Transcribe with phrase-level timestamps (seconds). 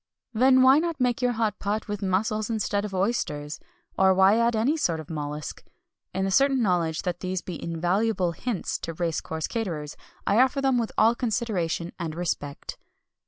[0.33, 3.59] Then why not make your hot pot with mussels instead of oysters?
[3.99, 5.63] Or why add any sort of mollusc?
[6.11, 9.95] In the certain knowledge that these be invaluable hints to race course caterers,
[10.25, 12.79] I offer them with all consideration and respect.